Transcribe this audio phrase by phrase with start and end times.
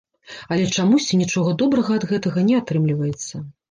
[0.55, 3.35] Але чамусьці нічога добрага ад гэтага не атрымліваецца.